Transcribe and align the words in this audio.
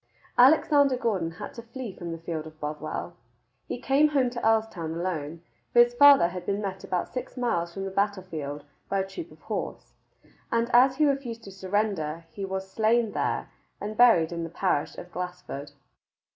Alexander 0.35 0.97
Gordon 0.97 1.29
had 1.33 1.53
to 1.53 1.61
flee 1.61 1.93
from 1.95 2.11
the 2.11 2.17
field 2.17 2.47
of 2.47 2.59
Bothwell. 2.59 3.13
He 3.67 3.77
came 3.79 4.07
home 4.07 4.31
to 4.31 4.41
Earlstoun 4.41 4.95
alone, 4.95 5.43
for 5.71 5.79
his 5.83 5.93
father 5.93 6.29
had 6.29 6.43
been 6.43 6.59
met 6.59 6.83
about 6.83 7.13
six 7.13 7.37
miles 7.37 7.71
from 7.71 7.85
the 7.85 7.91
battle 7.91 8.23
field 8.23 8.63
by 8.89 9.01
a 9.01 9.07
troop 9.07 9.29
of 9.31 9.41
horse, 9.43 9.93
and 10.51 10.71
as 10.73 10.95
he 10.95 11.05
refused 11.05 11.43
to 11.43 11.51
surrender, 11.51 12.25
he 12.31 12.43
was 12.45 12.67
slain 12.71 13.11
there 13.11 13.51
and 13.79 13.95
buried 13.95 14.31
in 14.31 14.43
the 14.43 14.49
parish 14.49 14.97
of 14.97 15.11
Glassford. 15.11 15.71